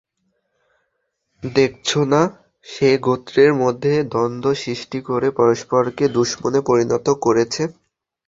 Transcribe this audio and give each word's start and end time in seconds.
দেখছো 1.43 1.99
না, 2.13 2.21
সে 2.65 2.89
গোত্রের 3.05 3.51
মধ্যে 3.61 3.93
দ্বন্দ্ব 4.11 4.47
সৃষ্টি 4.63 4.99
করে 5.07 5.27
পরস্পরকে 5.39 6.05
দুশমনে 6.15 6.59
পরিণত 6.69 7.07
করেছে? 7.25 7.63